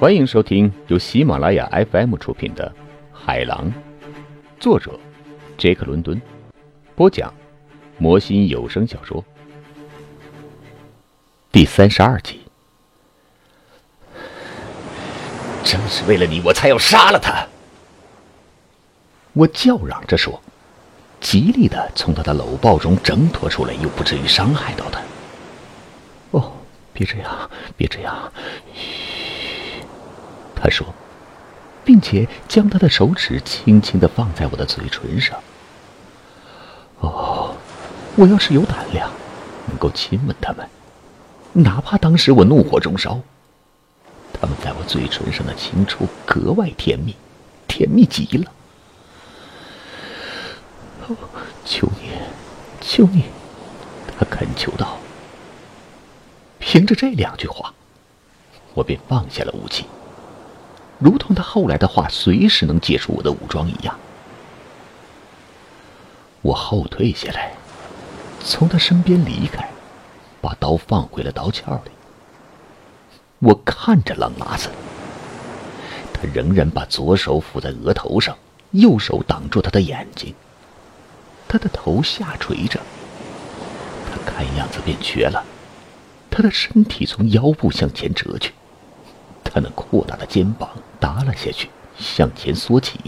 [0.00, 2.72] 欢迎收听由喜马拉雅 FM 出品的
[3.12, 3.66] 《海狼》，
[4.60, 4.96] 作者
[5.56, 6.22] 杰克·伦敦，
[6.94, 7.34] 播讲
[7.96, 9.24] 魔心有声小说
[11.50, 12.42] 第三十二集。
[15.64, 17.44] 正是为了你，我才要杀了他！
[19.32, 20.40] 我叫嚷着说，
[21.20, 25.00] 极力的从他的搂抱中挣脱出来，又不至于伤害到他。
[26.30, 26.52] 哦，
[26.92, 28.32] 别这样，别这样，
[28.72, 29.07] 嘘。
[30.68, 30.86] 他说，
[31.82, 35.38] 并且将他的手指轻轻的放在我的嘴唇上。
[37.00, 37.56] 哦，
[38.16, 39.10] 我要是有胆量，
[39.66, 40.68] 能够亲吻他们，
[41.54, 43.18] 哪怕当时我怒火中烧。
[44.38, 47.16] 他们在我嘴唇上的轻触格外甜蜜，
[47.66, 48.52] 甜蜜极了。
[51.08, 51.16] 哦，
[51.64, 52.10] 求你，
[52.82, 53.24] 求你！
[54.18, 54.98] 他恳求道。
[56.58, 57.72] 凭着这两句话，
[58.74, 59.86] 我便放下了武器，
[60.98, 63.98] 如同他后来的话随时能解除我的武装一样。
[66.42, 67.52] 我后退下来，
[68.44, 69.68] 从他身边离开，
[70.40, 71.90] 把刀放回了刀鞘里。
[73.40, 74.68] 我看着狼麻子，
[76.12, 78.36] 他仍然把左手抚在额头上，
[78.72, 80.34] 右手挡住他的眼睛。
[81.46, 82.80] 他的头下垂着，
[84.10, 85.44] 他看样子变瘸了。
[86.30, 88.52] 他的身体从腰部向前折去，
[89.52, 90.68] 他那阔大的肩膀
[91.00, 92.98] 耷拉下去，向前缩起。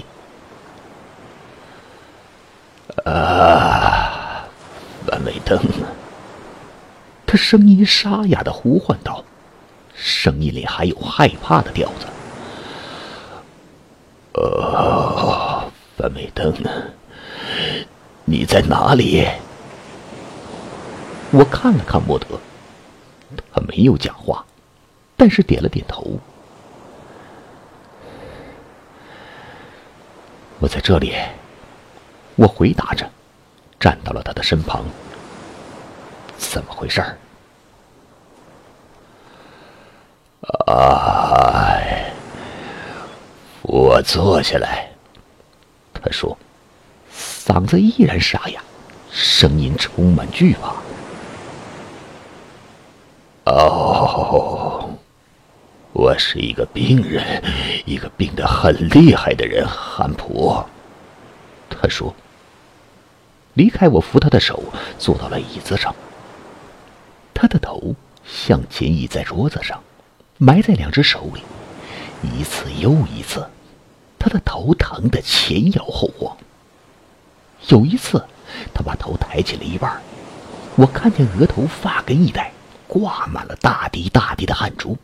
[3.04, 4.44] 啊，
[5.06, 5.58] 万美登！
[7.26, 9.24] 他声音沙哑的呼唤道。
[9.94, 12.06] 声音里还有害怕的调子。
[14.32, 16.52] 哦，范美登，
[18.24, 19.28] 你在哪里？
[21.32, 22.26] 我看了看莫德，
[23.52, 24.44] 他没有讲话，
[25.16, 26.18] 但是点了点头。
[30.60, 31.14] 我在这里，
[32.36, 33.08] 我回答着，
[33.80, 34.84] 站到了他的身旁。
[36.36, 37.16] 怎么回事儿？
[40.66, 42.12] 哎，
[43.62, 44.90] 我坐下来。
[45.94, 46.36] 他说，
[47.10, 48.62] 嗓子依然沙哑，
[49.10, 50.74] 声音充满惧怕。
[53.50, 54.90] 哦，
[55.94, 57.42] 我是一个病人，
[57.86, 60.64] 一个病得很厉害的人，韩普。
[61.68, 62.14] 他说，
[63.54, 64.62] 离开我扶他的手，
[64.98, 65.94] 坐到了椅子上。
[67.32, 69.82] 他的头向前倚在桌子上。
[70.42, 71.42] 埋在两只手里，
[72.22, 73.46] 一次又一次，
[74.18, 76.34] 他的头疼得前摇后晃。
[77.68, 78.24] 有一次，
[78.72, 80.00] 他把头抬起了一半，
[80.76, 82.52] 我看见额头发根一带
[82.88, 84.96] 挂满了大滴大滴的汗珠。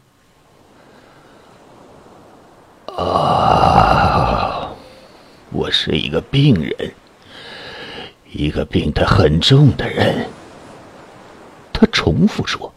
[2.96, 4.70] 啊，
[5.50, 6.94] 我是一个病人，
[8.32, 10.26] 一个病得很重的人。
[11.72, 12.72] 他重复说。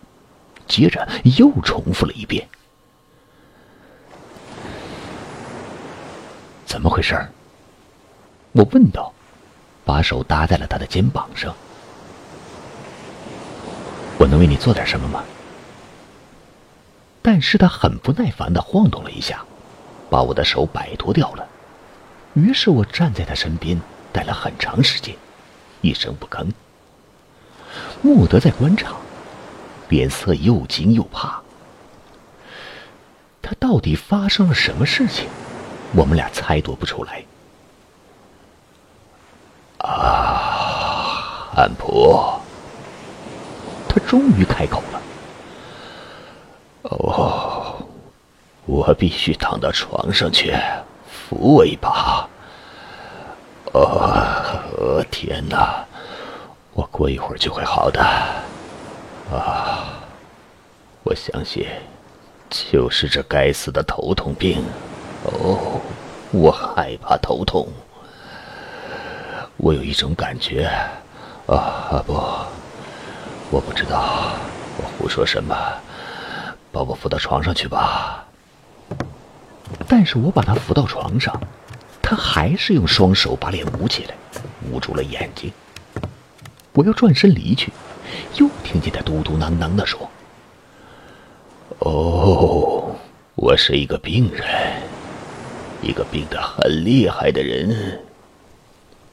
[0.68, 2.48] 接着又重复了一遍。
[6.64, 7.28] 怎么回事？
[8.52, 9.12] 我问道，
[9.84, 11.56] 把手搭在了他的肩膀上。
[14.20, 15.24] 我能为你做点什么吗？
[17.24, 19.44] 但是他很不耐烦的晃动了一下，
[20.10, 21.48] 把我的手摆脱掉了。
[22.34, 23.80] 于是我站在他身边，
[24.12, 25.16] 待了很长时间，
[25.82, 26.48] 一声不吭。
[28.02, 28.94] 穆德在观察。
[29.90, 31.42] 脸色又惊又怕，
[33.42, 35.28] 他到底发生了什么事情？
[35.96, 37.24] 我们俩猜度不出来。
[39.80, 42.40] 啊，安普，
[43.88, 45.02] 他终于开口了。
[46.84, 47.69] 哦，
[48.70, 50.54] 我必须躺到床上去，
[51.12, 52.30] 扶我一把。
[53.74, 55.84] 哦，天哪，
[56.74, 58.00] 我过一会儿就会好的。
[59.32, 59.90] 啊！
[61.04, 61.66] 我相信，
[62.48, 64.64] 就是这该死的头痛病。
[65.24, 65.82] 哦，
[66.32, 67.68] 我害怕头痛。
[69.58, 70.70] 我有一种感觉，
[71.48, 72.14] 啊不，
[73.50, 74.32] 我不知道，
[74.78, 75.56] 我胡说什么？
[76.72, 78.24] 把我扶到床上去吧。
[79.90, 81.42] 但是我把他扶到床上，
[82.00, 84.14] 他还是用双手把脸捂起来，
[84.72, 85.52] 捂住了眼睛。
[86.74, 87.74] 我要转身离去。
[88.38, 90.10] 又听见他嘟嘟囔囔的说
[91.80, 92.96] ：“哦，
[93.36, 94.48] 我是一个病人，
[95.82, 98.02] 一个病得很厉害的人。”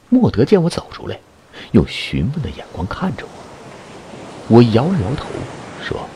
[0.08, 1.19] 莫德见我走出来，
[1.72, 4.56] 用询问的眼光看着我。
[4.56, 5.26] 我摇了摇头，
[5.82, 6.08] 说：“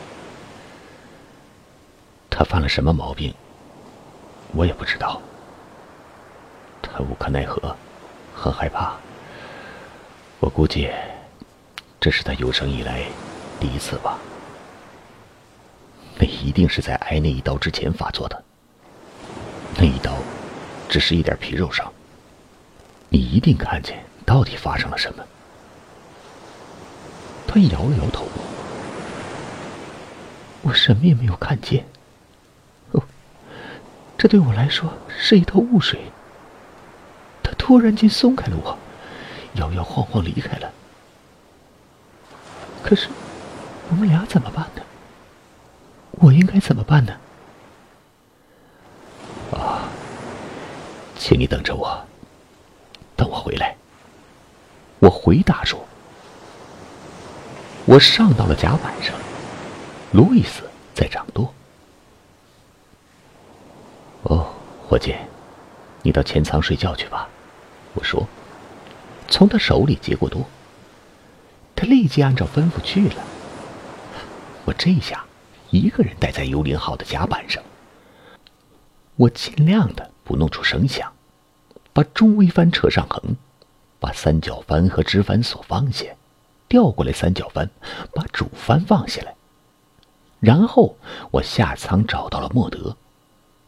[2.29, 3.33] 他犯了什么毛病？
[4.53, 5.21] 我也不知道。
[6.81, 7.75] 他无可奈何，
[8.35, 8.93] 很害怕。
[10.39, 10.91] 我估计，
[11.99, 13.03] 这是他有生以来
[13.59, 14.17] 第一次吧。
[16.17, 18.43] 那一定是在挨那一刀之前发作的。
[19.77, 20.13] 那一刀，
[20.89, 21.91] 只是一点皮肉伤。
[23.09, 25.23] 你一定看见到底发生了什么？
[27.47, 28.25] 他摇了摇头。
[30.61, 31.85] 我什么也没有看见。
[34.21, 35.99] 这对我来说是一头雾水。
[37.41, 38.77] 他突然间松开了我，
[39.55, 40.71] 摇摇晃晃离开了。
[42.83, 43.09] 可是，
[43.89, 44.83] 我们俩怎么办呢？
[46.11, 47.17] 我应该怎么办呢？
[49.53, 49.89] 啊，
[51.17, 52.05] 请你等着我，
[53.15, 53.75] 等我回来。
[54.99, 55.83] 我回答说
[57.87, 59.15] ：“我上到了甲板上，
[60.11, 61.51] 路易斯在掌舵。”
[64.23, 64.53] 哦，
[64.91, 65.15] 伙计，
[66.01, 67.29] 你到前舱睡觉去吧。
[67.93, 68.27] 我说，
[69.29, 70.43] 从他手里接过舵，
[71.73, 73.15] 他立即按照吩咐去了。
[74.65, 75.23] 我这下。
[75.69, 77.63] 一个人待在幽灵号的甲板上，
[79.15, 81.09] 我尽量的不弄出声响，
[81.93, 83.37] 把中桅帆扯上横，
[83.97, 86.07] 把三角帆和直帆索放下，
[86.67, 87.69] 调过来三角帆，
[88.13, 89.33] 把主帆放下来。
[90.41, 90.97] 然后
[91.31, 92.97] 我下舱找到了莫德，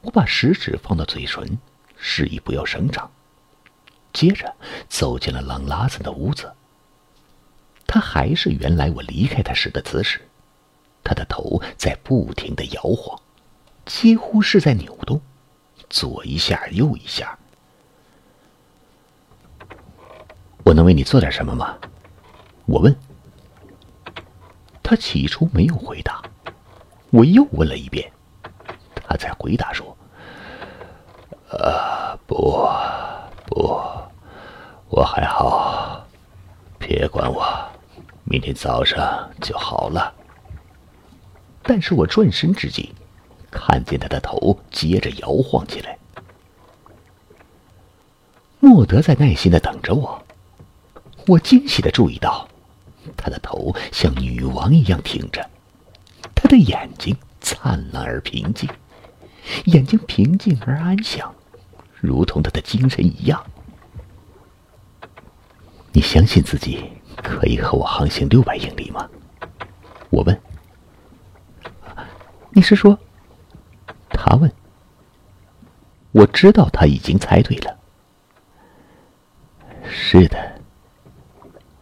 [0.04, 1.58] 我把食指放到嘴唇，
[1.98, 3.10] 示意不要声张。
[4.12, 4.54] 接着
[4.88, 6.54] 走进了朗拉森的屋子，
[7.88, 10.22] 他还是原来我离开他时的姿势。
[11.04, 13.20] 他的头在不停的摇晃，
[13.86, 15.22] 几乎是在扭动，
[15.90, 17.38] 左一下右一下。
[20.64, 21.78] 我能为你做点什么吗？
[22.66, 22.96] 我问。
[24.82, 26.22] 他起初没有回答，
[27.10, 28.12] 我又问了一遍，
[28.96, 29.93] 他才回答说：“，
[32.26, 32.68] 不，
[33.46, 33.80] 不，
[34.90, 36.06] 我还好，
[36.80, 37.44] 别管我，
[38.24, 40.14] 明天早上就好了。”
[41.64, 42.94] 但是我转身之际，
[43.50, 45.98] 看见他的头接着摇晃起来。
[48.60, 50.24] 莫德在耐心的等着我，
[51.28, 52.48] 我惊喜的注意到，
[53.16, 55.50] 他的头像女王一样挺着，
[56.36, 58.70] 他的眼睛灿烂而平静，
[59.66, 61.34] 眼睛平静而安详，
[62.04, 63.42] 如同他的精神一样。
[65.94, 69.10] 你相信自己可以和我航行六百英里吗？
[70.10, 70.42] 我问。
[72.50, 73.00] 你是说？
[74.10, 74.52] 他问。
[76.12, 77.80] 我知道他已经猜对了。
[79.86, 80.62] 是的，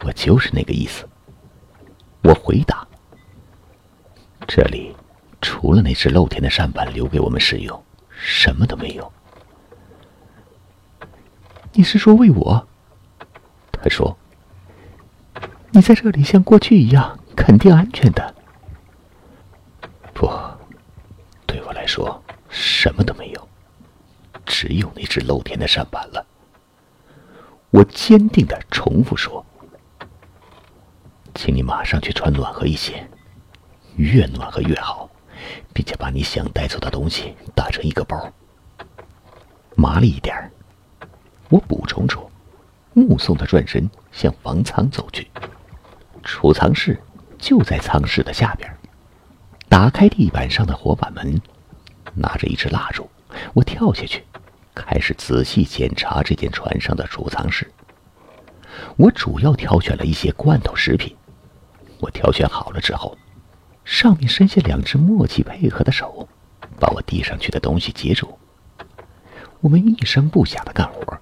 [0.03, 1.09] 我就是那个意思。
[2.21, 2.87] 我回答。
[4.47, 4.95] 这里
[5.41, 9.11] 除了那只露天的扇板留给我们使用，什么都没有。
[11.73, 12.67] 你是说为我？
[13.71, 14.17] 他说。
[15.73, 18.35] 你在这里像过去一样，肯定安全的。
[20.13, 20.29] 不。
[21.45, 23.49] 对我来说什么都没有，
[24.45, 26.25] 只有那只露天的扇板了。
[27.69, 29.45] 我坚定的重复说
[31.35, 33.09] ：“请你马上去穿暖和一些，
[33.95, 35.09] 越暖和越好，
[35.73, 38.29] 并且把你想带走的东西打成一个包，
[39.75, 40.51] 麻利一点儿。”
[41.51, 42.31] 我补充说，
[42.93, 45.27] 目送他转身向房舱走去。
[46.23, 46.97] 储藏室
[47.37, 48.73] 就在舱室的下边。
[49.67, 51.39] 打开地板上的火板门。
[52.13, 53.09] 拿着一支蜡烛，
[53.53, 54.23] 我跳下去，
[54.73, 57.69] 开始仔细检查这间船上的储藏室。
[58.97, 61.15] 我主要挑选了一些罐头食品。
[61.99, 63.17] 我挑选好了之后，
[63.85, 66.27] 上面伸下两只默契配合的手，
[66.79, 68.37] 把我递上去的东西接住。
[69.61, 71.17] 我们一声不响的干活。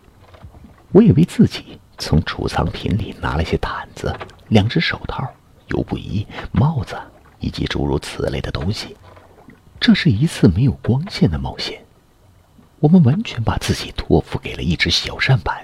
[0.91, 4.15] 我也为自己从储藏品里拿了些毯子、
[4.48, 5.27] 两只手套、
[5.67, 6.98] 油布衣、帽子
[7.39, 8.98] 以及诸如此类的东西。
[9.79, 11.81] 这是一次没有光线的冒险，
[12.79, 15.63] 我们完全把自己托付给了一只小扇板，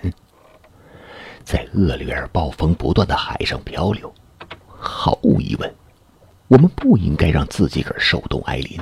[1.43, 4.13] 在恶劣而暴风不断的海上漂流。
[4.67, 5.75] 毫无疑问，
[6.47, 8.79] 我们不应该让自己个儿受冻挨淋。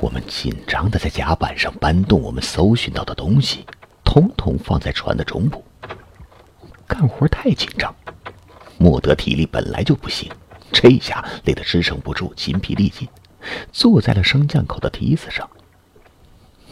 [0.00, 3.66] 我们紧张的在甲板上搬动我们搜寻到的东西，
[4.04, 5.64] 统统放在船的中部。
[6.86, 7.94] 干活太紧张，
[8.78, 10.30] 莫德体力本来就不行。
[10.72, 13.08] 这一下累得支撑不住，筋疲力尽，
[13.72, 15.48] 坐在了升降口的梯子上。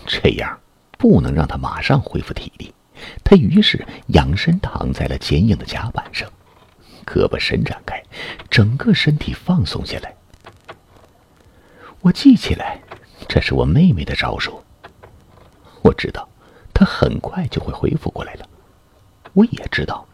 [0.06, 0.58] 这样
[0.98, 2.74] 不能让他马上恢复体力，
[3.24, 6.28] 他于是仰身躺在了坚硬的甲板上，
[7.06, 8.02] 胳膊伸展开，
[8.50, 10.14] 整个身体放松下来。
[12.00, 12.78] 我记起来，
[13.28, 14.62] 这是我妹妹的招数。
[15.82, 16.28] 我知道，
[16.72, 18.48] 她很快就会恢复过来了。
[19.32, 20.06] 我也知道，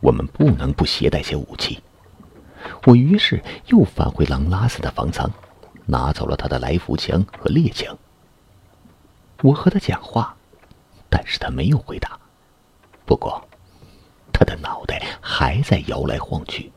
[0.00, 1.80] 我们不能不携带些武器。
[2.86, 5.30] 我于是又返回狼拉斯的房舱，
[5.86, 7.96] 拿走了他的来福枪和猎枪。
[9.42, 10.34] 我和他讲话，
[11.08, 12.18] 但是他没有回答。
[13.06, 13.46] 不过，
[14.32, 16.72] 他的脑袋还在摇来晃去，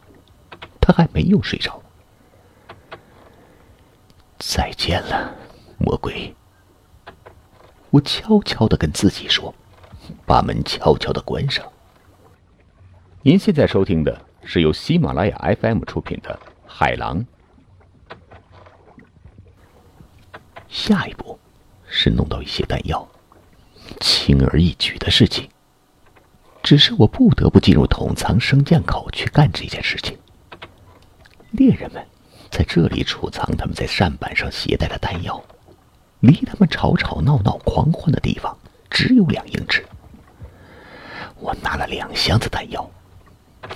[0.79, 1.81] 他还没有睡着。
[4.39, 5.35] 再见了，
[5.77, 6.33] 魔鬼。
[7.89, 9.53] 我悄悄的跟自己说，
[10.25, 11.65] 把门悄悄的关上。
[13.23, 17.19] 您现在收听的是由喜马拉雅 FM 出品的《海狼》。
[20.67, 21.39] 下一步
[21.87, 23.07] 是弄到一些弹药，
[23.99, 25.49] 轻而易举的事情。
[26.61, 30.17] 只是我不得不进入桶藏升降口去干这件事情。
[31.51, 32.05] 猎人们
[32.57, 35.39] 在这里储藏他们在扇板上携带的弹药。
[36.21, 38.57] 离他们吵吵闹闹、狂欢的地方
[38.89, 39.85] 只有两英尺。
[41.35, 42.89] 我拿了两箱子弹药，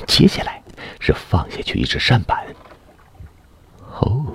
[0.07, 0.59] 接下来
[0.99, 2.43] 是放下去一只扇板。
[3.99, 4.33] 哦，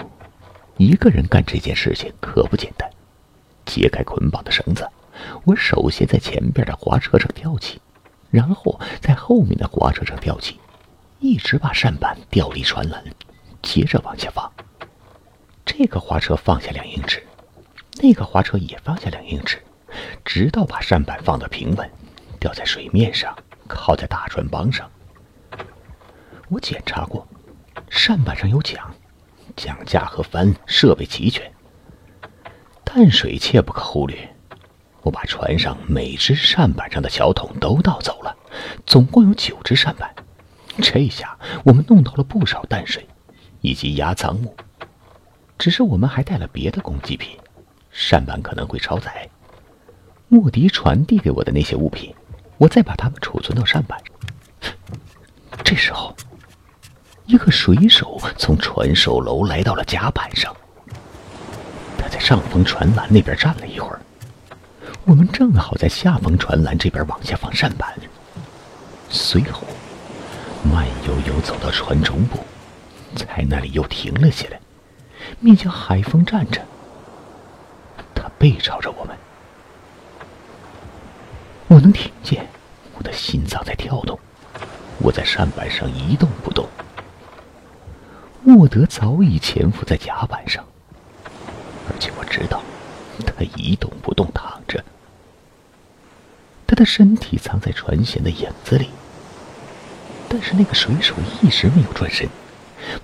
[0.77, 2.89] 一个人干这件事情可不简单。
[3.65, 4.89] 解开捆绑的绳子，
[5.43, 7.81] 我首先在前边的滑车上吊起，
[8.31, 10.61] 然后在后面的滑车上吊起，
[11.19, 13.03] 一直把扇板吊离船栏，
[13.67, 14.51] 接着往下放。
[15.65, 17.21] 这个滑车放下两英尺。
[18.01, 19.61] 那个滑车也放下两英尺，
[20.25, 21.91] 直到把扇板放得平稳，
[22.39, 24.89] 掉在水面上，靠在大船帮上。
[26.49, 27.27] 我检查过，
[27.89, 28.79] 扇板上有桨，
[29.57, 31.51] 桨架和帆设备齐全。
[32.85, 34.17] 淡水切不可忽略。
[35.03, 38.37] 我把船上每只扇板上的小桶都倒走了，
[38.85, 40.15] 总共有九只扇板。
[40.83, 43.09] 这下我们弄到了不少淡水，
[43.61, 44.55] 以及压舱木。
[45.59, 47.37] 只是我们还带了别的攻击品。
[47.91, 49.29] 扇板可能会超载。
[50.29, 52.15] 莫迪传递给我的那些物品，
[52.59, 53.99] 我再把它们储存到扇板
[54.61, 54.75] 上。
[55.65, 56.15] 这时候，
[57.25, 60.55] 一个水手从船首楼来到了甲板上。
[61.97, 64.01] 他在上风船栏那边站了一会儿，
[65.05, 67.95] 我们正好在下风船栏这边往下放扇板。
[69.09, 69.63] 随后，
[70.65, 72.41] 慢悠悠走到船中部，
[73.17, 74.61] 在那里又停了下来，
[75.41, 76.65] 面向海风站着。
[78.15, 79.17] 他背朝着我们，
[81.69, 82.47] 我能听见
[82.95, 84.19] 我的心脏在跳动。
[84.99, 86.67] 我在扇板上一动不动。
[88.43, 90.65] 莫德早已潜伏在甲板上，
[91.89, 92.63] 而且我知道
[93.27, 94.83] 他一动不动躺着，
[96.67, 98.89] 他的身体藏在船舷的影子里。
[100.29, 102.29] 但是那个水手一直没有转身，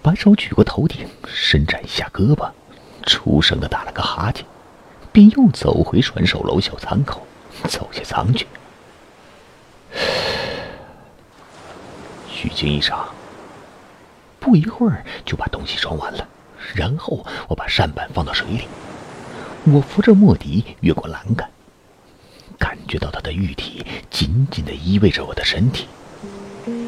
[0.03, 2.51] 把手举过头顶，伸展一下胳膊，
[3.05, 4.45] 出声的打了个哈欠。
[5.13, 7.27] 便又走回船首楼小舱口，
[7.69, 8.47] 走下舱去。
[12.31, 13.11] 虚惊一场，
[14.41, 16.27] 不一会儿就把东西装完了。
[16.75, 18.63] 然后我把扇板放到水里，
[19.65, 21.51] 我扶着莫迪越过栏杆，
[22.59, 25.89] 感觉到他的玉体紧紧的依偎着我的身体，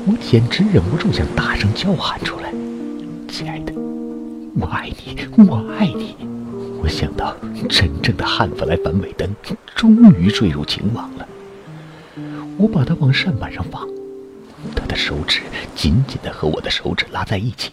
[0.06, 2.50] 我简直忍不住想大声叫喊出来
[3.28, 3.72] ：“亲爱的，
[4.60, 6.16] 我爱你，我爱你。”
[6.82, 7.34] 我想到，
[7.68, 9.28] 真正的汉弗莱·凡韦登
[9.74, 11.26] 终于坠入情网了。
[12.58, 13.88] 我把他往扇板上放，
[14.76, 15.40] 他的手指
[15.74, 17.72] 紧紧地和我的手指拉在一起。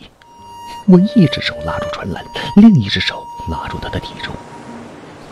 [0.87, 2.23] 我一只手拉住船栏，
[2.55, 4.33] 另一只手拉住他的体重。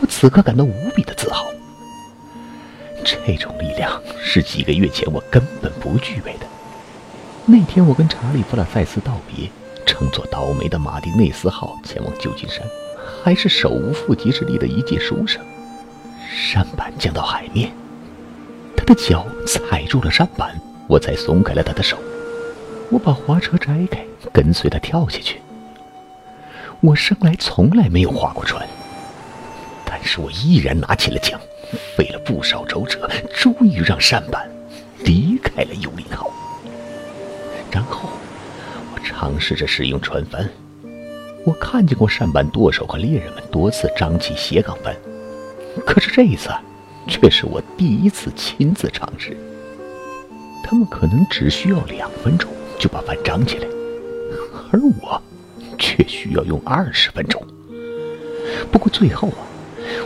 [0.00, 1.46] 我此刻感到无比的自豪。
[3.02, 6.46] 这种力量是几个月前我根本不具备的。
[7.46, 9.50] 那天我跟查理·弗拉塞斯道别，
[9.86, 12.64] 乘坐倒霉的马丁内斯号前往旧金山。
[13.22, 15.42] 还是手无缚鸡之力的一介书生，
[16.32, 17.70] 扇板降到海面，
[18.74, 20.58] 他的脚踩住了扇板，
[20.88, 21.98] 我才松开了他的手。
[22.88, 25.40] 我把滑车摘开，跟随他跳下去。
[26.80, 28.66] 我生来从来没有划过船，
[29.84, 31.38] 但是我依然拿起了桨，
[31.94, 34.48] 费了不少周折，终于让扇板
[35.04, 36.30] 离开了幽灵号。
[37.70, 38.08] 然后，
[39.10, 40.48] 尝试着使用船帆。
[41.44, 44.94] 我看见过扇板舵手和猎人们多次张起斜杠帆，
[45.84, 46.48] 可是这一次，
[47.08, 49.36] 却是我第一次亲自尝试。
[50.62, 52.48] 他们可能只需要两分钟
[52.78, 53.66] 就把帆张起来，
[54.70, 55.20] 而我
[55.76, 57.42] 却需要用二十分钟。
[58.70, 59.42] 不过最后啊，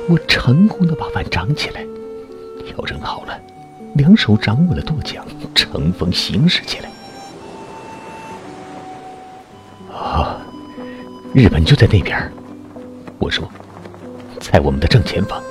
[0.09, 1.85] 我成功的把帆张起来，
[2.65, 3.39] 调整好了，
[3.97, 5.23] 两手掌握了舵桨，
[5.55, 6.89] 乘风行驶起来。
[11.35, 12.17] 日本就在那边，
[13.19, 13.45] 我说，
[14.39, 15.43] 在我们的正前方。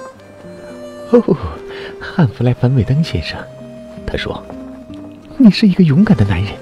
[1.11, 1.21] 哦，
[1.99, 3.37] 汉弗莱·凡韦登先生，
[4.07, 4.41] 他说
[5.35, 6.53] ：“你是一个勇敢的男人。”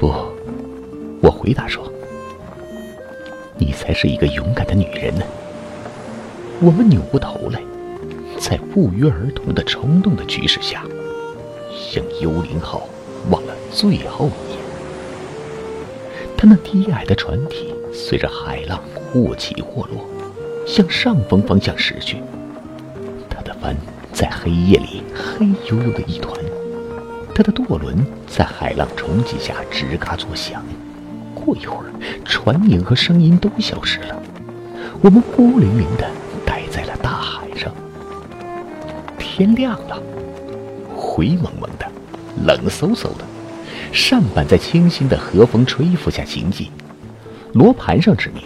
[0.00, 0.12] 不，
[1.20, 1.88] 我回答说
[3.56, 5.24] ：“你才是一个勇敢的女人呢。”
[6.60, 7.62] 我们扭过头来，
[8.36, 10.82] 在不约而同的冲动的局势下，
[11.70, 12.82] 向幽灵号
[13.30, 14.28] 望了最后。
[16.42, 20.04] 他那低矮的船体随着海浪或起或落，
[20.66, 22.16] 向上风方向驶去。
[23.30, 23.76] 他的帆
[24.12, 26.36] 在黑夜里黑黝黝的一团，
[27.32, 30.64] 他的舵轮在海浪冲击下吱嘎作响。
[31.32, 31.92] 过一会儿，
[32.24, 34.20] 船影和声音都消失了，
[35.00, 36.10] 我们孤零零的
[36.44, 36.62] 待。
[36.72, 37.72] 在了大海上，
[39.16, 40.02] 天亮了，
[40.96, 41.86] 灰蒙蒙的，
[42.44, 43.24] 冷飕飕的，
[43.92, 46.70] 扇板在清新的和风吹拂下行进。
[47.52, 48.42] 罗盘上指明，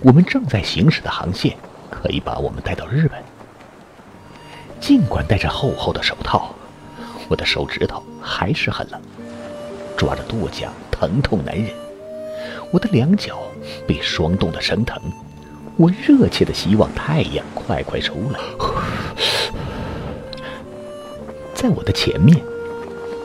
[0.00, 1.56] 我们正在行驶的航线
[1.88, 3.22] 可以把我们带到日本。
[4.80, 6.52] 尽管戴着厚厚的手套，
[7.28, 9.00] 我的手指头还是很冷，
[9.96, 11.68] 抓着舵桨疼痛难忍，
[12.72, 13.38] 我的两脚
[13.86, 15.00] 被霜冻得生疼。
[15.76, 18.40] 我热切的希望太阳快快出来。
[21.54, 22.36] 在我的前面，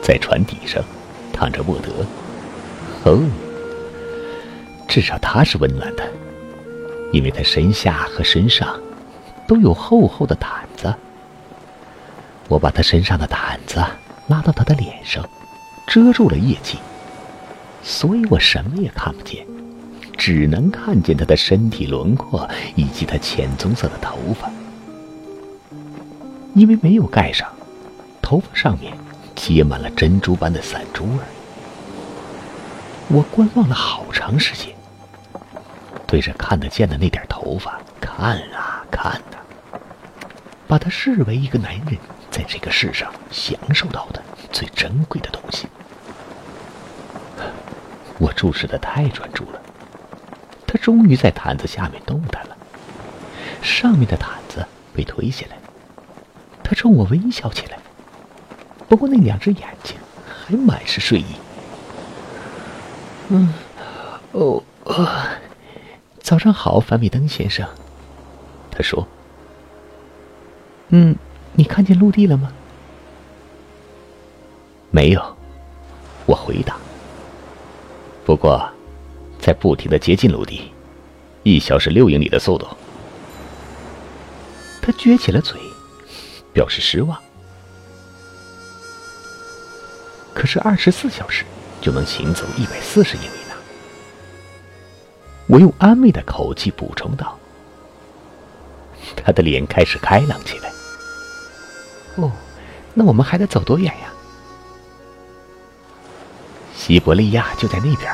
[0.00, 0.82] 在船底上
[1.38, 2.04] 躺着莫德。
[3.04, 3.22] 哦，
[4.88, 6.02] 至少他是温暖的，
[7.12, 8.76] 因为他身下和身上
[9.46, 10.92] 都有厚厚的毯子。
[12.48, 13.80] 我把他身上的毯子
[14.26, 15.24] 拉到他的脸上，
[15.86, 16.78] 遮住了液气，
[17.84, 19.46] 所以我什么也看不见。
[20.16, 24.50] 只能看见他的身体轮廓以及他浅棕色的头发，
[26.54, 27.48] 因为没有盖上，
[28.20, 28.92] 头发上面
[29.38, 31.22] 结满了珍珠般的散珠儿。
[33.08, 34.74] 我观望了好长时间，
[36.06, 39.38] 对着看得见的那点头发看啊看啊，
[40.66, 41.96] 把它视为一个男人
[42.30, 44.20] 在这个世上享受到的
[44.50, 45.68] 最珍贵的东西。
[48.18, 49.62] 我注视的太专注了。
[50.66, 52.56] 他终于在毯子下面动弹了，
[53.62, 55.56] 上面的毯子被推下来，
[56.62, 57.77] 他冲我微笑起来，
[58.88, 59.96] 不过那两只眼睛
[60.26, 61.26] 还满是睡意。
[63.28, 63.52] 嗯，
[64.32, 64.62] 哦，
[66.20, 67.68] 早上好，凡米登先生。
[68.70, 69.06] 他说
[70.88, 71.14] ：“嗯，
[71.52, 72.50] 你看见陆地了吗？”
[74.90, 75.36] 没有，
[76.26, 76.76] 我回答。
[78.24, 78.68] 不过。
[79.40, 80.72] 在不停的接近陆地，
[81.44, 82.66] 一小时六英里的速度。
[84.82, 85.58] 他撅起了嘴，
[86.52, 87.16] 表示失望。
[90.48, 91.44] 是二十四小时
[91.80, 93.54] 就能行走一百四十英里呢。
[95.46, 97.38] 我用安慰的口气补充道。
[99.16, 100.72] 他的脸开始开朗起来。
[102.16, 102.32] 哦，
[102.94, 104.12] 那我们还得走多远呀？
[106.74, 108.12] 西伯利亚就在那边。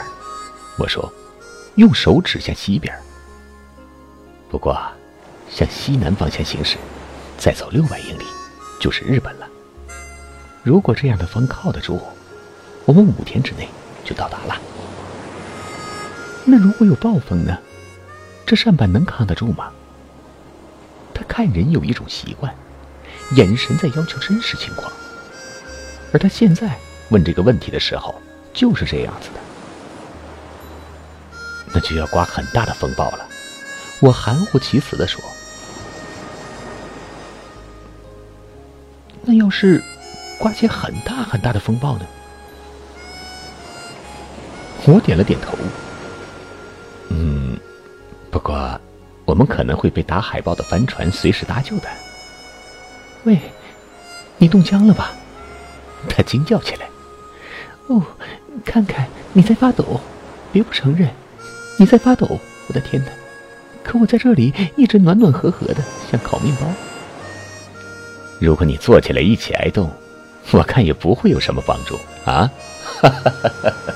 [0.76, 1.12] 我说
[1.76, 2.92] ：“用手指向西边。
[4.50, 4.76] 不过，
[5.48, 6.76] 向西南方向行驶，
[7.38, 8.24] 再走六百英里，
[8.80, 9.48] 就是日本了。
[10.62, 12.00] 如果这样的风靠得住，
[12.84, 13.68] 我们五天之内
[14.04, 14.56] 就到达了。
[16.44, 17.58] 那如果有暴风呢？
[18.46, 19.70] 这扇板能扛得住吗？”
[21.14, 22.54] 他看人有一种习惯，
[23.36, 24.92] 眼神在要求真实情况。
[26.12, 26.76] 而他现在
[27.08, 28.14] 问这个问题的时候，
[28.52, 29.40] 就是这样子的。
[31.72, 33.26] 那就要刮很大的风暴了，
[34.00, 35.22] 我含糊其辞的说。
[39.22, 39.82] 那要是
[40.38, 42.06] 刮起很大很大的风暴呢？
[44.86, 45.56] 我点了点头。
[47.08, 47.56] 嗯，
[48.30, 48.80] 不过
[49.24, 51.88] 我们可能会被打海豹的帆船随时搭救的。
[53.24, 53.38] 喂，
[54.38, 55.12] 你冻僵了吧？
[56.08, 56.86] 他惊叫起来。
[57.86, 58.02] 哦，
[58.64, 60.00] 看看你在发抖，
[60.52, 61.08] 别不承认。
[61.78, 63.10] 你在发抖，我的天哪！
[63.82, 65.76] 可我在这里一直暖暖和和的，
[66.10, 66.66] 像烤面包。
[68.40, 69.90] 如果你坐起来一起挨冻，
[70.52, 72.50] 我看也不会有什么帮助啊！
[73.00, 73.92] 哈哈哈哈哈！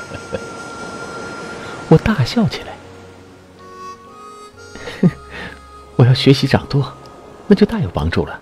[1.89, 2.77] 我大笑起来。
[5.97, 6.93] 我要学习掌舵，
[7.47, 8.41] 那就大有帮助了，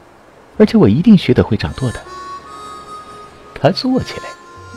[0.58, 2.00] 而且我一定学得会掌舵的。
[3.54, 4.24] 他坐起来，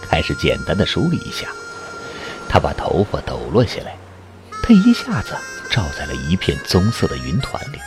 [0.01, 1.47] 开始简单的梳理一下，
[2.47, 3.97] 他把头发抖落下来。
[4.63, 5.35] 他一下子
[5.69, 7.79] 照在了一片棕色的云团里，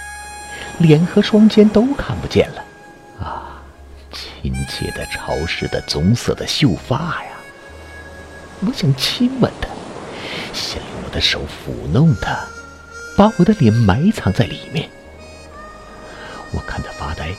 [0.79, 2.65] 脸和双肩都看不见了。
[3.25, 3.63] 啊，
[4.11, 7.31] 亲切的、潮湿的棕色的秀发呀！
[8.67, 9.69] 我想亲吻他，
[10.53, 12.39] 先用我的手抚弄他，
[13.17, 14.89] 把我的脸埋藏在里面。
[16.53, 17.33] 我看他发呆，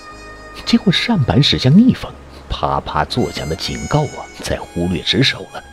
[0.65, 2.11] 结果扇板驶向逆风，
[2.49, 5.63] 啪啪作响的警告我再忽略职守了。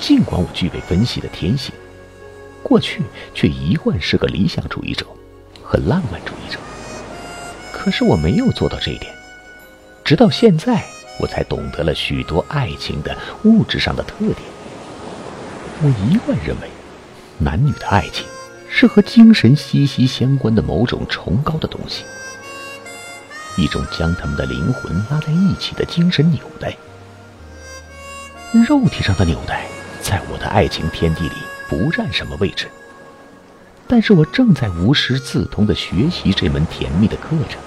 [0.00, 1.74] 尽管我具备分析的天性，
[2.62, 3.02] 过去
[3.34, 5.06] 却一贯是个理想主义者
[5.62, 6.58] 和浪漫主义者，
[7.72, 9.12] 可是我没有做到这一点。
[10.04, 10.84] 直到现在，
[11.18, 14.51] 我才懂得了许多爱情的物质上的特点。
[15.82, 16.70] 我一贯认为，
[17.38, 18.24] 男女的爱情
[18.68, 22.04] 是和精神息息相关的某种崇高的东西，
[23.56, 26.76] 一种将他们的灵魂拉在一起的精神纽带。
[28.66, 29.66] 肉体上的纽带。
[30.02, 31.36] 在我的爱情天地里
[31.68, 32.66] 不占什么位置，
[33.86, 37.60] 但是我正在无师自通的学习这门甜蜜的课程，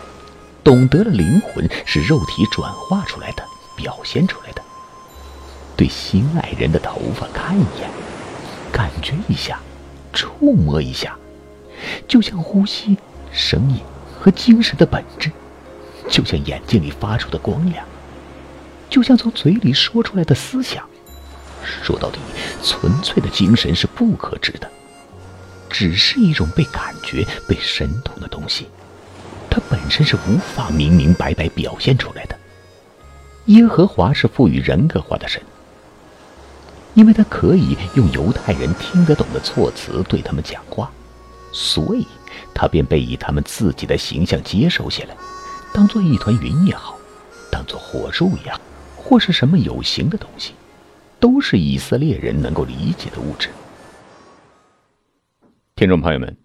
[0.61, 3.43] 懂得了灵魂是肉体转化出来的，
[3.77, 4.61] 表现出来的。
[5.77, 7.89] 对心爱人的头发看一眼，
[8.75, 9.57] 感觉一下，
[10.11, 11.15] 触摸一下，
[12.09, 12.97] 就像呼吸、
[13.31, 13.79] 声音
[14.19, 15.31] 和精神的本质，
[16.09, 17.85] 就像眼睛里发出的光亮，
[18.89, 20.85] 就像从嘴里说出来的思想。
[21.81, 22.19] 说到底，
[22.61, 24.69] 纯粹的精神是不可知的，
[25.69, 28.67] 只是一种被感觉、被神通的东西，
[29.49, 32.37] 它本身是无法明明白白表现出来的。
[33.45, 35.41] 耶和华是赋予人格化的神，
[36.95, 40.91] 因为他可以用犹太人听得懂的措辞对他们讲话，
[41.51, 42.07] 所以
[42.53, 45.15] 他便被以他们自己的形象接受下来，
[45.73, 46.97] 当做一团云也好，
[47.51, 48.59] 当做火树也好，
[48.95, 50.53] 或是什么有形的东西。
[51.17, 53.49] 都是以色列人能够理解的物质。
[55.75, 56.37] 听众朋友们，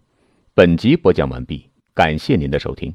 [0.54, 2.94] 本集播讲完毕，感谢您的收听。